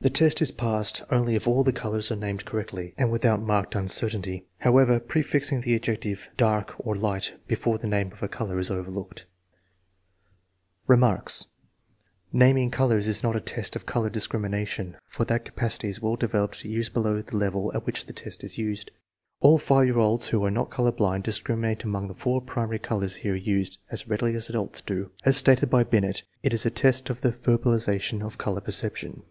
The 0.00 0.10
test 0.10 0.40
is 0.40 0.52
passed 0.52 1.02
only 1.10 1.34
if 1.34 1.48
all 1.48 1.64
the 1.64 1.72
colors 1.72 2.12
are 2.12 2.16
named 2.16 2.44
correctly 2.44 2.94
and 2.96 3.10
without 3.10 3.42
marked 3.42 3.74
uncertainty. 3.74 4.46
However, 4.58 5.00
prefixing 5.00 5.60
the 5.62 5.74
adjective" 5.74 6.30
dark," 6.36 6.72
or" 6.78 6.94
light," 6.94 7.34
before 7.48 7.78
the 7.78 7.88
name 7.88 8.12
of 8.12 8.22
a 8.22 8.28
color 8.28 8.60
is 8.60 8.70
overlooked. 8.70 9.26
Remarks. 10.86 11.46
Naming 12.32 12.70
colors 12.70 13.08
is 13.08 13.24
not 13.24 13.34
a 13.34 13.40
test 13.40 13.74
of 13.74 13.86
color 13.86 14.08
discrimi 14.08 14.48
nation, 14.48 14.96
for 15.08 15.24
that 15.24 15.44
capacity 15.44 15.88
is 15.88 16.00
well 16.00 16.14
developed 16.14 16.64
years 16.64 16.88
below 16.88 17.20
the 17.20 17.36
level 17.36 17.72
at 17.74 17.84
which 17.84 18.06
this 18.06 18.14
test 18.22 18.44
is 18.44 18.56
used. 18.56 18.92
All 19.40 19.58
5 19.58 19.84
year 19.86 19.98
olds 19.98 20.28
who 20.28 20.44
are 20.44 20.50
not 20.52 20.70
color 20.70 20.92
blind 20.92 21.24
discriminate 21.24 21.82
among 21.82 22.06
the 22.06 22.14
four 22.14 22.40
primary 22.40 22.78
colors 22.78 23.16
here 23.16 23.34
used 23.34 23.78
as 23.90 24.06
readily 24.06 24.36
as 24.36 24.48
adults 24.48 24.80
do. 24.80 25.10
As 25.24 25.36
stated 25.36 25.68
by 25.68 25.82
Binet, 25.82 26.22
it 26.44 26.54
is 26.54 26.64
a 26.64 26.70
test 26.70 27.10
of 27.10 27.20
the" 27.22 27.32
verbalization 27.32 28.22
of 28.24 28.38
color 28.38 28.60
perception." 28.60 29.24